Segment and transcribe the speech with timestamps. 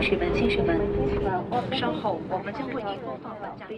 [0.00, 0.80] 女士们、先生们，
[1.78, 3.68] 稍后我们将为您播放本站。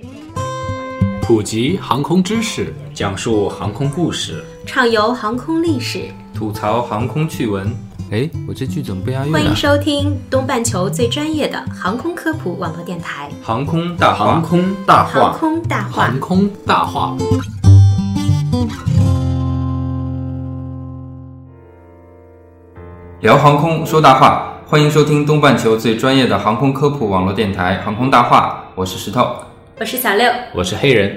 [1.21, 7.67] 普及航空知识，讲述航空故事，畅游航空历史，吐槽航空趣闻。
[8.13, 9.33] 哎，我这句怎么不押韵啊？
[9.33, 14.25] 欢迎收听东半球最专业的航空科普网络电台《航空大话》。
[14.29, 17.17] 航空大话，航空大话，航空大话。
[23.23, 29.37] 聊航空说大话，欢迎收听东半球最专业的航空科普网络电台《航空大话》，我是石头，
[29.79, 31.15] 我是小六，我是黑人。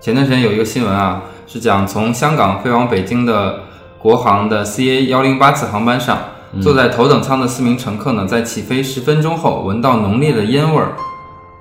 [0.00, 3.60] 前段时间有一个新闻啊，是讲从香港飞往北京的
[3.96, 6.18] 国航的 CA 幺零八次航班上，
[6.60, 10.88] 坐在头等舱的四名乘客呢，在起飞十分钟后闻到浓烈的烟味儿，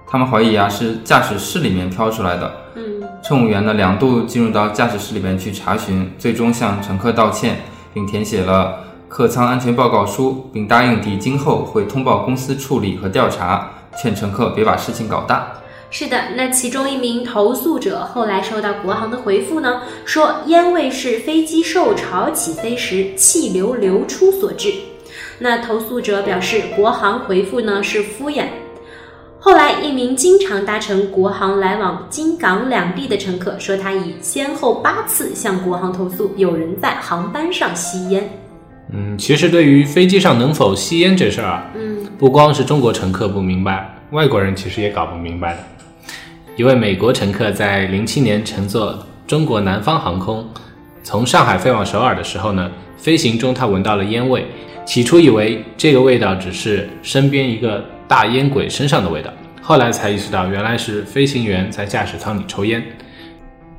[0.08, 2.52] 他们怀疑啊是驾驶室里面飘出来的。
[2.74, 7.58] 嗯，乘务员呢两度进入到驾驶室里面去查询，最终向乘客道歉，
[7.94, 8.80] 并填写了
[9.16, 15.54] 客舱安全报告书，并答应抵京后会通报公司处理和调查，劝乘客别把事情搞大。
[15.90, 24.74] 是的，那其中一名投诉者后来收到国航的回复呢，说烟味是飞机受潮起飞时气流流出所致。
[25.40, 28.48] 那投诉者表示，国航回复呢是敷衍。
[29.40, 38.30] 后来，一名经常搭乘国航来往京港两地的乘客说，他已先后八次向国航投诉有人在航班上吸烟。
[38.92, 45.60] 嗯，其实对于飞机上能否吸烟这事儿啊，嗯，不光是中国乘客不明白，外国人其实也搞不明白的。
[46.56, 50.48] 一位美国乘客在零七年乘坐中国南方航空
[51.04, 54.46] 从上海飞往首尔的时候呢，飞行中他闻到了烟味，
[54.86, 62.82] 起初以为这个味道只是身边一个大烟鬼身上的味道，后来才意识到原来是飞行员在驾驶舱里抽烟。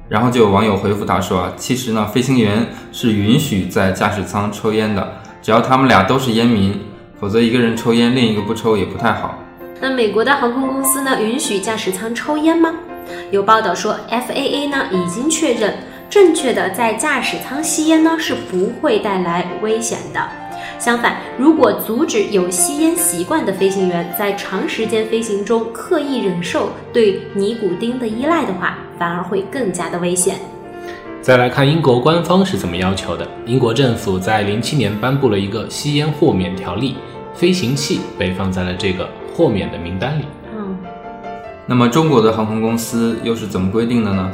[0.08, 6.80] 然后就有网友回复他说啊，其实呢，飞行员是允许在驾驶舱抽烟的，只要他们俩都是烟民，
[7.20, 9.38] 否则一个人抽烟，另一个不抽也不太好。
[9.80, 12.72] 那美国的航空公司呢，允许驾驶舱抽烟吗？
[13.30, 15.76] 有报道说，FAA 呢已经确认，
[16.08, 20.20] 正确的在驾驶舱吸烟呢是不会带来危险的。
[20.78, 30.36] 相反，如果阻止有吸烟习惯的飞行员在长时间飞行中刻意忍受对尼古丁的依赖的话，反而会更加的危险。
[31.20, 33.26] 再来看英国官方是怎么要求的。
[33.46, 36.96] 英国政府在零七年颁布了一个吸烟豁免条例，
[37.34, 40.24] 飞行器被放在了这个豁免的名单里。
[40.56, 40.76] 嗯，
[41.66, 44.30] 那么中国的航空公司又是怎么规定的呢？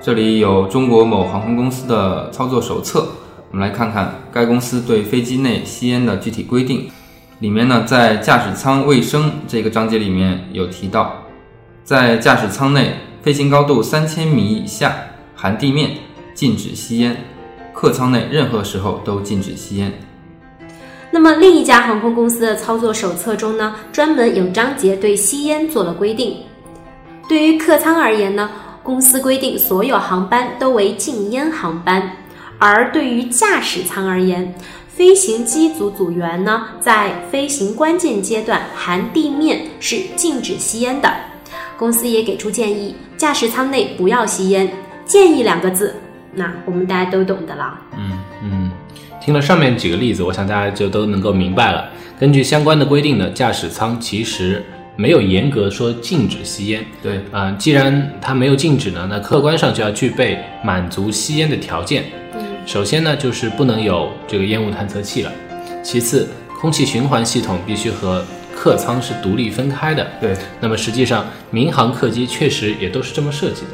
[0.00, 3.08] 这里有中国某航空公司的操作手册，
[3.50, 6.88] 我们来看看该公司对飞机内吸烟的具体规定。
[7.40, 11.14] 里面呢，在驾驶舱卫生这个章节里面有提到，
[11.82, 14.96] 在驾驶舱内飞行高度三千米以下
[15.36, 15.90] 含地面
[16.32, 17.14] 禁止吸烟，
[17.74, 19.92] 客舱内任何时候都禁止吸烟。
[21.10, 26.38] 那么另一家航空公司的操作手册中呢，专门有章节对吸烟做了规定。
[27.28, 28.50] 对于客舱而言呢，
[28.82, 32.00] 公司规定所有航班都为禁烟航班；
[32.58, 34.54] 而对于驾驶舱而言，
[34.88, 41.12] 飞行机组组员呢，在飞行关键阶段含地面是禁止吸烟的。
[41.80, 44.70] 公司也给出建议，驾驶舱内不要吸烟。
[45.06, 45.94] 建议两个字，
[46.34, 47.80] 那我们大家都懂的了。
[47.96, 48.70] 嗯嗯，
[49.18, 51.88] 听了上面几个例子，我想大家就都能够明白了。
[52.18, 54.62] 根据相关的规定呢，驾驶舱其实
[54.94, 56.84] 没有严格说禁止吸烟。
[57.02, 62.04] 对，啊、既然它没有禁止呢，那客观上就要具备满足吸烟的条件。
[62.34, 65.30] 嗯，首先呢，就是不能有这个烟雾探测器了；
[65.82, 66.28] 其次，
[66.60, 68.22] 空气循环系统必须和
[68.60, 70.06] 客舱是独立分开的。
[70.20, 70.36] 对。
[70.60, 73.68] 那么实际上，民航客机确实也都是这么设计的。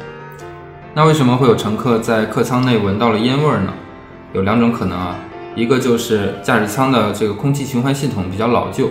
[0.93, 3.73] 那为什么会有乘客在客舱内闻到了烟味儿呢？
[4.31, 5.17] 有两种可能啊，
[5.55, 8.89] 一个就是驾驶舱的这个空气循环系统比较老旧，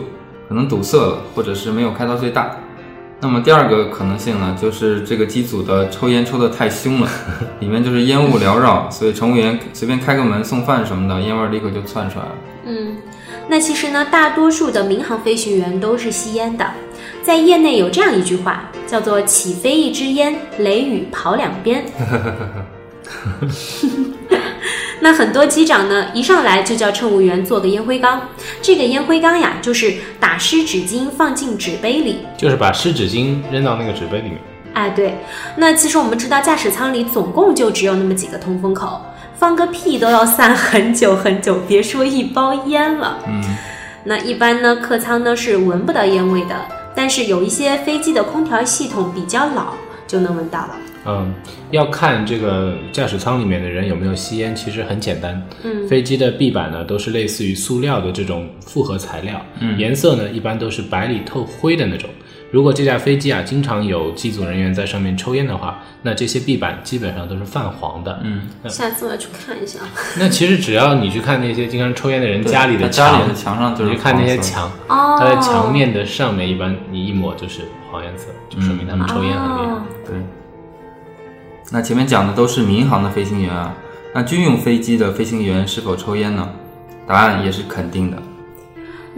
[0.51, 2.57] 可能堵塞了，或者是没有开到最大。
[3.19, 7.09] 那么第二个可能性呢，就是这个机组的抽烟抽得太凶了，
[7.61, 12.33] 里面就是烟雾缭绕，所以乘务员随便开个门送饭什么的，烟味儿立刻就窜出来了。
[12.67, 12.97] 嗯，
[13.49, 16.67] 那其实呢，大多数的民航飞行员都是吸烟的。
[17.23, 21.85] 在业内有这样一句话，叫做“起飞一支烟，雷雨跑两边”。
[24.99, 28.29] 那很多机长呢，一上来就叫乘务员做个烟灰缸。
[28.63, 32.21] 这个烟灰缸呀，就是打湿纸巾放进纸杯里。
[32.37, 34.39] 就是把湿纸巾扔到那个纸杯里面。
[34.73, 35.15] 哎，对。
[35.57, 39.01] 那其实我们知道，驾驶舱里总共就只有那么几个通风口，
[39.39, 43.19] 放个屁都要散很久很久，别说一包烟了。
[43.27, 43.43] 嗯，
[44.05, 46.55] 那一般呢，客舱呢是闻不到烟味的，
[46.95, 49.75] 但是有一些飞机的空调系统比较老，
[50.07, 50.71] 就能闻到了。
[51.09, 51.33] 嗯，
[51.71, 55.41] 要看这个驾驶舱里面的人有没有吸烟，其实很简单。
[55.63, 62.11] 嗯飞机的壁板呢都是类似于塑料的这种复合材料，嗯颜色呢一般都是白里透灰的那种。
[62.53, 68.21] 如果这架飞机啊经常有机组人员在上面抽烟的话，那这些壁板基本上都是泛黄的。
[68.23, 69.81] 嗯，下次我要去看一下。
[70.19, 79.73] 那其实只要你去看那些经常抽烟的人家里的他家墙，里的墙上就是你去看那些墙，哦，它的墙面的上面一般你一抹就是黄颜色，就说明他们抽烟很厉害。
[79.73, 80.17] 哦对。
[81.73, 83.75] 那前面讲的都是民航的飞行员啊，
[84.15, 86.49] 那军用飞机的飞行员是否抽烟呢？
[87.09, 88.17] 答案也是肯定的。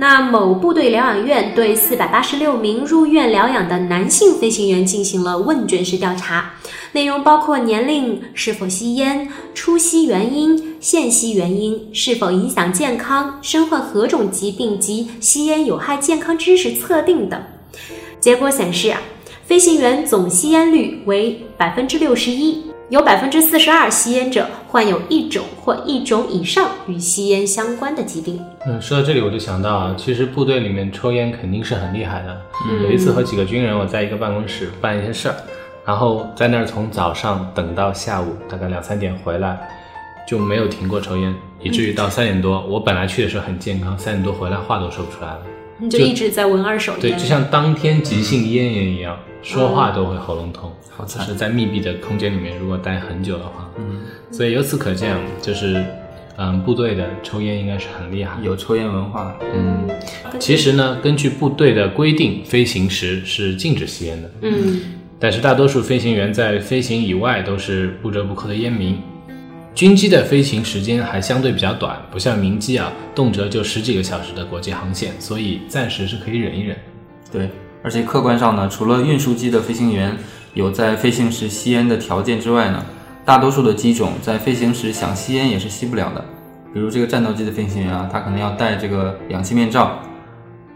[0.01, 6.53] 那某部队疗养院对四百八十六名入院疗养的男性飞行员进行了问卷式调查，
[6.93, 17.43] 内容包括年龄、是否吸烟、初吸原因、现吸原因、是否影响健康、身患何种疾病及吸烟有害健康知识测定等。
[18.21, 19.03] 结果显示啊，
[19.45, 28.43] 飞行员总吸烟率为百分之六十一，有百分之四十二吸烟者患有一种或一种以上与吸烟相关的疾病。
[28.67, 32.41] 嗯，说到这里我就想到啊，其实部队里面抽烟肯定是很厉害的。
[32.67, 35.35] 嗯有一次和几个军人我在一个办公室办一些事儿，
[35.85, 39.59] 然后在那儿从早上等到下午大概两三点回来，
[40.27, 45.41] 就没有停过抽烟，以至于到三点多，我本来去的时候很健康，三点多回来话都说不出来了。
[45.79, 50.73] 你就一直在闻二手烟对，就像当天急性咽炎一样，说话都会喉咙痛。
[50.91, 54.01] 好惨就是在密闭的空间里面，如果待很久的话，嗯，
[54.33, 55.85] 所以由此可见，就是，
[56.37, 58.37] 嗯，部队的抽烟应该是很厉害。
[58.43, 59.89] 有抽烟文化，嗯，
[60.41, 64.31] 其实呢，根据部队的规定，飞行时是禁止吸烟的。
[64.43, 64.81] 嗯
[65.21, 68.97] 但是大多数飞行员在飞行以外都是不折不扣的烟民。
[69.79, 76.77] 军机的飞行时间还相对比较短，不像民机啊，动辄就十几个小时的国际航线，所以暂时是可以忍一忍。
[77.31, 77.49] 对。
[77.85, 80.17] 而且客观上呢，除了运输机的飞行员
[80.55, 82.85] 有在飞行时吸烟的条件之外呢，
[83.25, 86.25] 大多数的机种在飞行时想吸烟也是吸不了的。
[86.75, 90.01] 比如这个战斗机的飞行员啊，他可能要戴这个氧气面罩，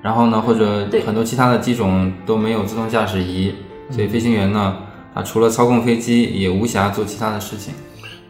[0.00, 3.52] 然后呢，或者很多其他的机种都没有自动驾驶仪，
[3.90, 4.76] 所以飞行员呢，
[5.12, 7.74] 他除了操控飞机，也无暇做其他的事情。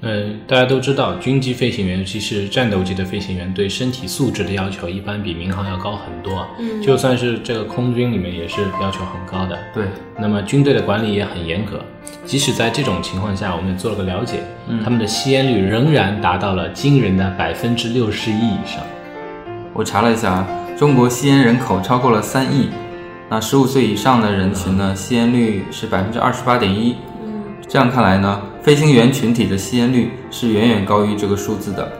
[0.05, 6.45] 嗯，大家都知道，军机飞行员，尤其是战斗机的飞行员，对身体素质的要求一般比民航要高很多。
[6.59, 9.57] 嗯就算是这个空军里面也是要求很高的。
[9.73, 9.85] 对，
[10.19, 11.81] 那么军队的管理也很严格，
[12.25, 14.43] 即使在这种情况下，我们也做了个了解，
[14.83, 18.83] 他们的吸烟率仍然达到了惊人的百分之六十一以上。
[19.73, 20.45] 我查了一下，
[20.77, 22.71] 中国吸烟人口超过了三亿，
[23.31, 26.97] 那十五岁以上的人群呢，吸烟率是百分之二十八点一。
[27.25, 31.91] 嗯这样看来呢，飞行员群体的吸烟率是远远高于这个数字的。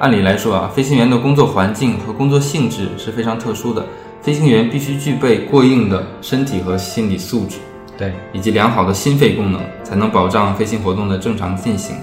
[0.00, 3.86] 按理来说啊，飞行员的工作环境和工作性质是非常特殊的，
[4.20, 7.58] 飞行员必须具备过硬的身体和心理素质，
[7.96, 11.94] 对，以及良好的心肺功能，才能保障飞行活动的正常进行。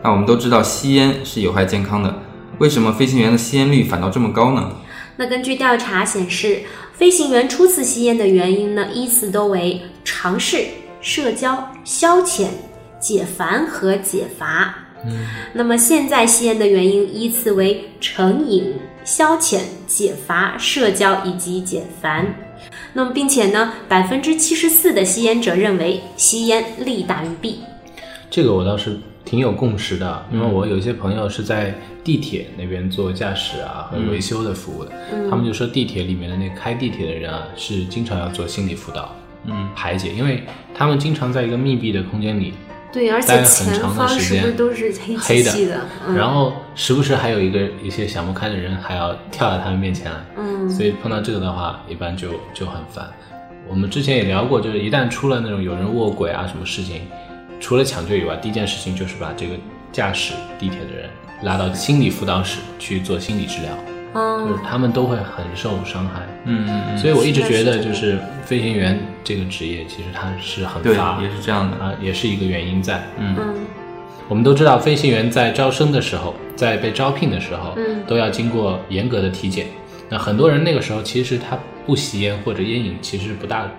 [0.00, 2.14] 那我们都知道吸烟是有害健康的，
[2.58, 4.70] 为什么飞行员的吸烟率反倒这么高呢？
[5.16, 6.60] 那根据调查显示，
[6.92, 10.64] 飞行员初次吸烟的原因呢，依次都为尝试、
[11.00, 12.46] 社交、消遣、
[13.04, 14.74] 解烦和解乏。
[15.04, 18.72] 嗯，那么现在吸烟的原因依次为成瘾、
[19.04, 22.34] 消遣、解乏、社交以及解烦。
[22.94, 27.58] 那么，并且呢，百分之七十四的吸烟者认为吸烟利大于弊。
[28.30, 34.92] 这个我倒是挺有共识的，因为我有一些朋友是在地铁那边做驾驶啊和维修的服务的，
[35.28, 39.14] 他们就说地铁里面的那开地铁的人啊，是经常要做心理辅导，
[39.44, 40.42] 嗯，排解，因为
[40.74, 42.54] 他们经常在一个密闭的空间里，
[42.94, 45.80] 对，而待且前很长的方是不是时间都是黑漆漆的？
[46.06, 53.04] 嗯、然后时不时还有一个一些想不开的人还要跳到他们面前来，嗯，所以碰到这个的话，一般就就很烦。
[53.68, 57.02] 我们之前也聊过，就是一旦出了那种有人卧轨啊什么事情，
[57.58, 59.54] 除了抢救以外，第一件事情就是把这个
[59.90, 61.10] 驾驶地铁的人
[61.42, 63.70] 拉到心理辅导室去做心理治疗，
[64.14, 66.22] 就嗯是他们都会很受伤害。
[66.44, 71.76] 嗯嗯嗯，所以我一直觉得，就是飞行员这个职业其实它是很对，乏也是这样的。
[71.84, 73.02] 啊，也是一个原因在。
[73.18, 73.54] 嗯嗯
[74.28, 79.66] 我们都知道，飞行员在招生的时候，在被招聘的时候，嗯都要经过严格的体检。
[80.08, 83.70] 那很多人那个时候其实他不吸烟或者烟瘾其实不大的。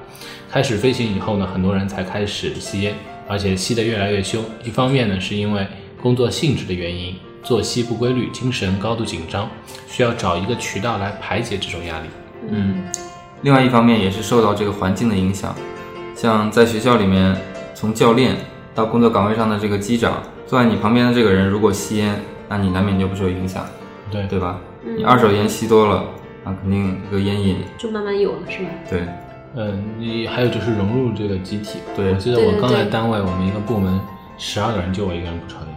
[0.51, 2.93] 开始飞行以后呢，很多人才开始吸烟，
[3.27, 4.43] 而且吸得越来越凶。
[4.63, 5.65] 一方面呢，是因为
[6.01, 7.15] 工作性质的原因，
[7.45, 9.47] 作息不规律，精神高度紧张，
[9.87, 12.07] 需要找一个渠道来排解这种压力。
[12.49, 12.83] 嗯，
[13.43, 15.55] 另外一方面也是受到这个环境的影响，
[16.15, 17.37] 像在学校里面，
[17.75, 18.35] 从教练
[18.73, 23.63] 到工作岗位上的这个机长，坐在你旁边的这个人如果吸烟，那你难免就不受影响，
[24.09, 24.59] 对对吧？
[24.83, 26.03] 嗯你二手烟吸多了，
[26.43, 27.57] 那肯定这个烟瘾。
[27.77, 28.69] 就慢慢有了，是吧？
[28.89, 29.03] 对，
[29.55, 31.79] 嗯，你还有就是融入这个集体。
[31.95, 33.99] 对我记得我刚来单位，我们一个部门
[34.37, 35.74] 十二个人，就我一个人不抽烟。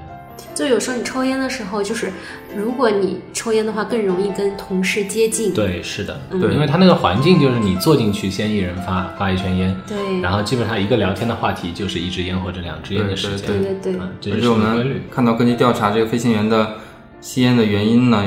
[0.54, 2.12] 就有时候你抽烟的时候，就是
[2.56, 5.52] 如果你抽烟的话，更容易跟同事接近。
[5.54, 13.46] 对，是的，嗯对，因为他那个环境就是你坐进去，先一人发发一圈烟，对然后基本上一个聊天的话题就是一支烟或者两支烟的时间。
[13.46, 15.02] 对对对嗯，这就是而且我个规律们。
[15.10, 16.74] 看到根据调查，这个飞行员的
[17.20, 18.24] 吸烟的原因呢，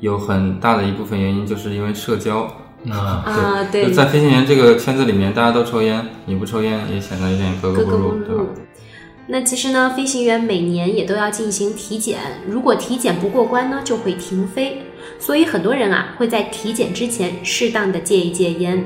[0.00, 2.50] 有很大的一部分原因就是因为社交。
[2.88, 8.48] 啊，啊，对，在飞行员这个圈子里面，大家都抽烟，你不抽烟也显得有点格格不入，对吧入？。
[9.26, 14.82] 那其实呢，飞行员每年也都要进行体检，如果体检不过关呢，就会停飞。
[15.18, 18.82] 所以很多人啊会在体检之前适当的戒一戒烟，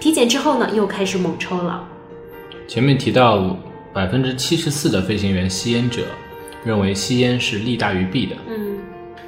[0.00, 1.86] 体检之后呢又开始猛抽了。
[2.68, 3.56] 前面提到
[3.92, 6.02] 百分之七十四的飞行员吸烟者
[6.64, 8.78] 认为吸烟是利大于弊的，嗯，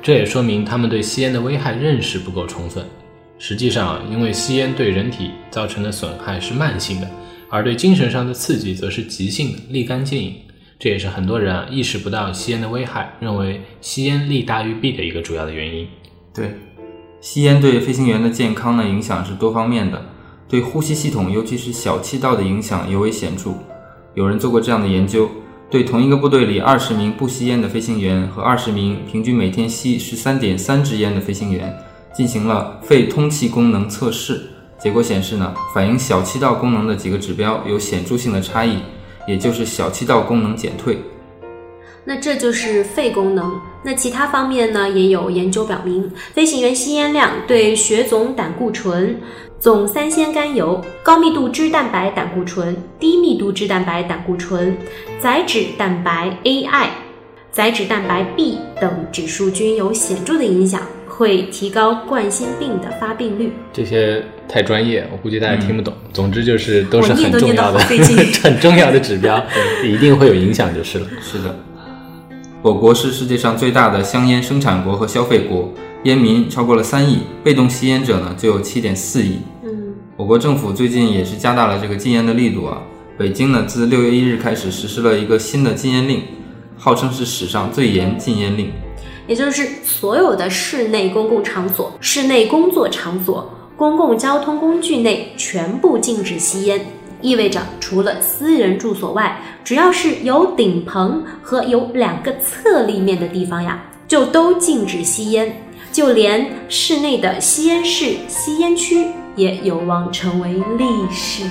[0.00, 2.84] 这也说明他们对吸烟的危害认识不够充分。
[3.38, 7.10] 实际上，因为吸烟对人体造成的损害是慢性的，
[7.54, 10.34] 而对精神上的刺激则是急性的、立竿见影。
[10.76, 15.86] 这也是很多人啊意识不到吸烟的危害，认为吸烟利大于弊的一个主要的原因。
[16.34, 16.52] 对，
[17.20, 20.04] 吸烟对飞行员的健康呢影响是多方面的，
[20.48, 23.52] 对呼吸系统，尤其是小气道的影响尤为显著。
[24.14, 25.30] 有人做过这样的研究，
[25.70, 31.72] 对同一个部队里二十名不吸烟的飞行员和二十名平均每天吸十三点三支烟的飞行员
[32.12, 34.42] 进行了肺通气功能测试，
[34.84, 38.76] 结果显示呢，反映小气道功能的几个指标有显著性的差异，
[39.26, 40.98] 也就是小气道功能减退。
[42.04, 43.50] 那这就是肺功能。
[43.82, 49.18] 那其他方面呢，也有研究表明，飞行员吸烟量对血总胆固醇、
[49.58, 54.76] 总三酰甘油、高密度脂蛋白胆固醇、低密度脂蛋白胆固醇、
[55.18, 56.88] 载脂蛋白 AI、
[57.50, 60.82] 载脂蛋白 B 等指数均有显著的影响，
[61.16, 63.52] 会提高冠心病的发病率。
[63.72, 65.94] 这些太专业，我估计大家听不懂。
[66.12, 67.78] 总之就是都是很重要的、
[68.42, 69.42] 很重要的指标，
[69.84, 71.06] 一定会有影响就是了。
[71.22, 71.54] 是的，
[72.62, 79.38] 我国是世界上最大的香烟生产国和消费国，烟民超过了三亿，被动吸烟者呢就有七点四亿。
[79.62, 82.82] 嗯，我国政府最近也是加大了这个禁烟的力度啊。
[83.16, 86.22] 北京呢自六月一日开始实施了一个新的禁烟令，
[86.76, 88.72] 号称是史上最严禁烟令。
[89.26, 96.86] 也就是所有的室内公共场所、室内工作场所、公共交通工具内全部禁止吸烟，
[97.20, 105.60] 意味着除了私人住所外，只要是有顶棚和有两个侧立面的地方呀，就都禁止吸烟。
[105.90, 111.44] 就连室内的吸烟室、吸烟区也有望成为历史。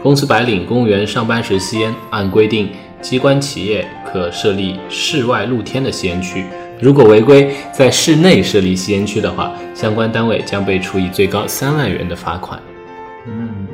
[0.00, 2.70] 公司白领公务员上班时吸烟，按规定，
[3.02, 6.44] 机关企业可设立室外露天的吸烟区。
[6.80, 12.58] 如果违规在室内设立吸烟区的话，相关单位将被处以最高三万元的罚款。
[13.26, 13.66] 嗯，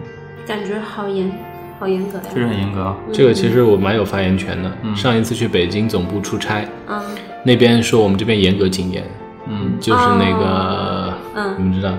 [0.46, 1.30] 感觉好严，
[1.78, 2.24] 好严格呀。
[2.32, 2.96] 确实很严格啊。
[3.12, 4.72] 这个其实我蛮有发言权的。
[4.82, 7.00] 嗯上一次去北京总部出差，嗯
[7.44, 9.04] 那边说我们这边严格禁烟，
[9.46, 11.92] 嗯就是那个，嗯你们知道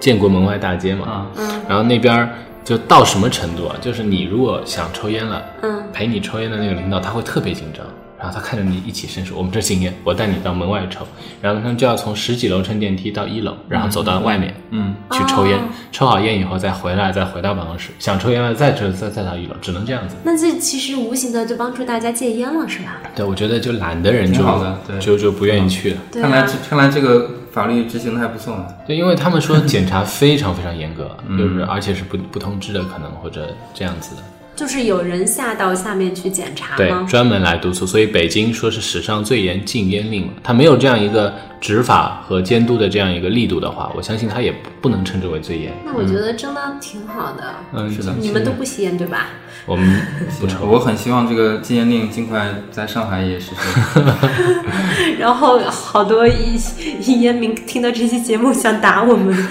[0.00, 1.06] 建国门外大街嘛？
[1.06, 2.30] 啊，嗯然后那边儿
[2.66, 3.76] 就到什么程度啊？
[3.80, 7.86] 就是你如果想抽烟了，嗯陪你抽烟的那个领导他会特别紧张，
[8.18, 11.06] 然后他看着你一起伸手，我们这儿禁烟，我带你到门外抽，
[11.40, 20.16] 然后他们就要从十几楼乘电梯到一楼，然后走到外面嗯，去抽烟哦，抽好烟以后再回来，再回到办公室，想抽烟了再抽再再到一楼，只能这样子。
[20.24, 23.00] 那这其实无形的就帮助大家戒烟了，是吧？
[23.14, 24.60] 对，我觉得就懒的人就好
[25.00, 25.98] 就就不愿意去了。
[26.10, 28.66] 对看来啊，这看来这个法律执行的还不错嘛。
[28.86, 34.22] 对，因为他们说检查非常非常严格，嗯就是而且是不不通知的，可能或者这样子的。
[34.56, 37.06] 就是有人下到下面去检查对，吗？
[37.06, 45.72] 专门来督促，所以北京说是史上最严禁烟令嘛，它没有这样一个执法和监督的这样一个力度的话，我相信它也不不能称之为最严。
[45.84, 47.54] 那我觉得真的挺好的。
[47.74, 49.26] 嗯，是的你们都不吸烟对吧？
[49.66, 50.00] 我们
[50.40, 54.00] 不抽， 我很希望这个禁烟令尽快在上海也实施。
[55.18, 56.56] 然后好多一
[57.00, 59.48] 一烟民听到这期节目想打我们。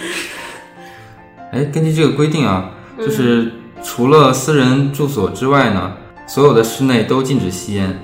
[1.51, 3.51] 哎，根据这个规定啊，嗯就是
[3.85, 5.93] 除了私人住所之外呢，
[6.25, 7.95] 所有的室内都禁止吸烟。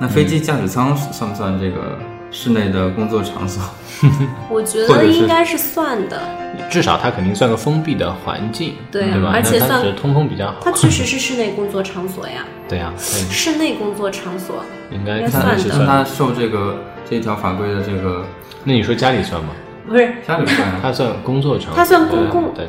[0.00, 1.96] 那飞机驾驶舱算不算这个
[2.32, 3.62] 室内的工作场所？
[4.50, 6.20] 我觉得应该是算的，
[6.68, 9.30] 至少它肯定算个封闭的环境，对对吧？
[9.32, 10.56] 而且算那它是通风比较好。
[10.60, 14.56] 它确实是室内工作场所呀，对呀、对室内工作场所。
[14.90, 15.86] 应该算算的是算的。
[15.86, 16.76] 那他受这个
[17.08, 18.24] 这条法规的这个
[18.64, 19.50] 那你说家里算吗？
[19.86, 20.80] 不是，家里算啊？
[20.82, 22.66] 它算工作场所，它算公共对，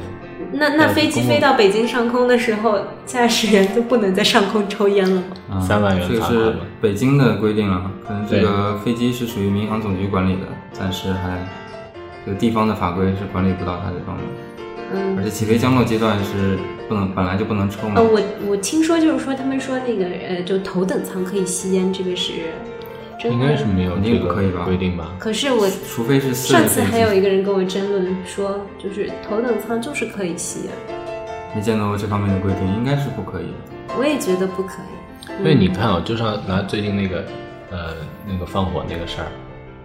[0.53, 5.23] 那那飞机飞到北京上空的时候，驾驶员就不能在上空抽烟了吗？
[5.49, 11.47] 啊三万元这个是罚款吧北京的规定啊，可能这个飞机是属于民航总局管理的，暂时还
[12.25, 14.25] 这个地方的法规是管理不到它这方面。
[14.93, 18.03] 嗯而且起飞降落阶段是不能本来就不能抽嘛呃，。
[18.03, 22.33] 我我听说就是说，他们说那个呃，就头等舱可以吸烟，这个是。
[23.29, 25.11] 应该是没有肯这个规定吧？
[25.19, 30.71] 可是我除非是上次还有一个人跟我争论说，就是头等舱就是可以吸烟，
[31.55, 33.95] 没见到过这方面的规定，应该是不可以的。
[33.97, 35.31] 我也觉得不可以。
[35.39, 37.23] 因为你看啊，就像拿最近那个
[37.69, 37.93] 呃
[38.27, 39.27] 那个放火那个事儿，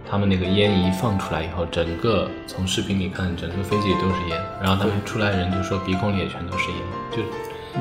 [0.09, 6.79] 他们那个烟一放出来以后，整个从视频里看，整个飞机里都是烟，然后他们出来人就说鼻孔里也全都是烟，
[7.11, 7.17] 就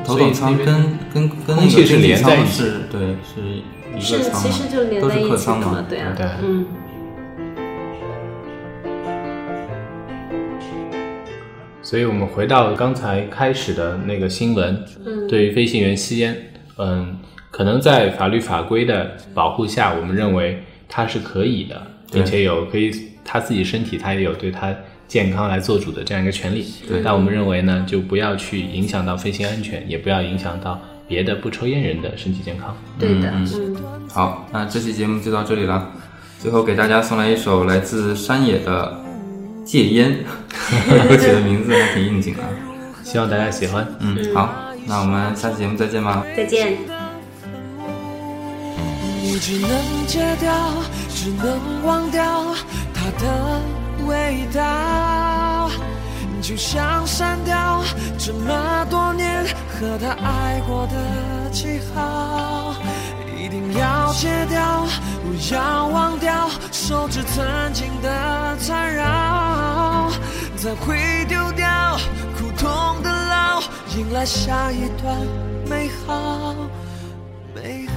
[0.05, 0.67] 头等舱跟
[1.13, 3.41] 跟跟那个空气是经济连在一起舱是对是
[3.95, 6.67] 一个，舱嘛，都是客舱嘛嘛，，对啊，对嗯，
[11.83, 15.27] 所以我们回到刚才开始的那个新闻，嗯。
[15.29, 16.37] 对于飞行员吸烟，
[16.79, 17.19] 嗯，
[17.51, 22.93] 可能在法律法规的保护下，我们认为他是可以的，并且有可以
[23.25, 24.73] 他自己身体他也有对他
[25.09, 26.67] 健康来做主的这样一个权利。
[26.89, 32.77] 对但我们认为呢，就不要去影响到飞行安全，也不要影响到别的不抽烟人的身体健康。
[32.99, 33.77] 对的，嗯嗯
[34.09, 35.91] 好，那这期节目就到这里了。
[36.39, 38.97] 最后给大家送来一首来自山野的
[39.65, 40.13] 《戒烟》，
[41.09, 42.45] 歌曲的名字还挺应景啊。
[43.03, 43.87] 希望大家喜欢。
[44.01, 44.53] 嗯，好，
[44.87, 46.25] 那我们下期节目再见吧。
[46.37, 46.77] 再见。
[49.23, 49.71] 你只能
[50.07, 50.53] 戒掉，
[51.09, 52.55] 只能忘掉
[52.95, 53.61] 他的
[54.05, 55.71] 味道，
[56.43, 57.83] 就像删掉
[58.19, 62.75] 这么多年和他爱过的记号。
[63.39, 64.87] 一定要戒掉，
[65.23, 70.11] 不要忘掉手指曾经的缠绕，
[70.57, 71.97] 才会丢掉
[72.37, 73.63] 苦痛的牢，
[73.97, 75.17] 迎来下一段
[75.69, 76.55] 美好。
[77.55, 77.96] 美好。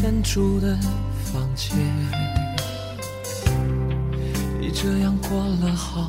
[0.00, 0.76] 圈住的
[1.32, 1.74] 房间，
[4.60, 6.06] 已这样过了好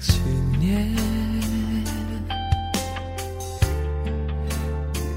[0.00, 0.18] 几
[0.58, 0.92] 年。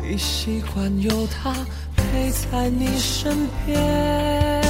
[0.08, 1.54] 已习惯有他
[1.96, 4.62] 陪在你身边，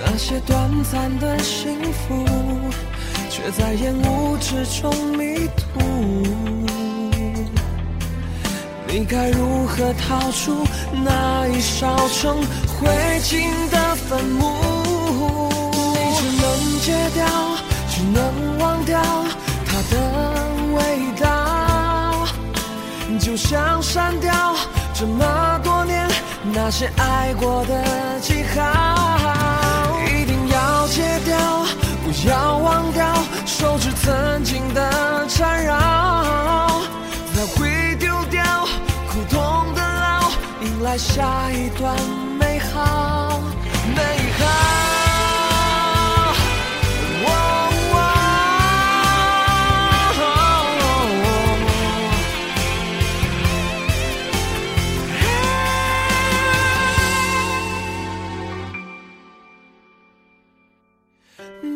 [0.00, 2.24] 那些短暂的幸福，
[3.30, 6.51] 却在烟雾之中迷途。
[8.92, 10.66] 你该如何逃出
[11.02, 12.36] 那一烧成
[12.78, 12.86] 灰
[13.22, 15.48] 烬的坟墓？
[15.94, 17.24] 你只能戒掉，
[17.88, 19.00] 只能忘掉
[19.64, 19.96] 它的
[20.74, 20.78] 味
[21.18, 22.28] 道，
[23.18, 24.30] 就像删掉
[24.92, 26.06] 这么多年
[26.52, 29.88] 那些爱过的记号。
[30.06, 31.64] 一定要戒掉，
[32.04, 33.06] 不要忘掉
[33.46, 36.82] 手指曾经的缠绕，
[37.34, 37.70] 再回
[40.82, 41.96] 来下一段
[42.38, 43.40] 美好，
[43.94, 44.02] 美
[44.38, 44.44] 好。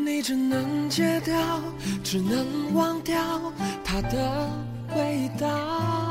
[0.05, 1.37] 你只能戒掉，
[2.03, 3.17] 只能忘掉
[3.85, 4.51] 它的
[4.97, 6.06] 味道。